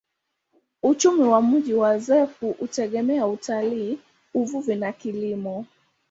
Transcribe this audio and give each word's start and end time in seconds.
Uchumi 0.83 1.23
wa 1.23 1.41
mji 1.41 1.73
wa 1.73 1.89
Azeffou 1.89 2.51
hutegemea 2.53 3.27
utalii, 3.27 3.99
uvuvi 4.33 4.75
na 4.75 4.91
kilimo. 4.91 5.65